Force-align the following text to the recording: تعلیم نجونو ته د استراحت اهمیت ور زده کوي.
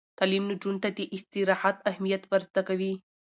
تعلیم 0.17 0.43
نجونو 0.49 0.79
ته 0.83 0.89
د 0.97 0.99
استراحت 1.15 1.77
اهمیت 1.91 2.23
ور 2.27 2.41
زده 2.49 2.61
کوي. 2.69 2.93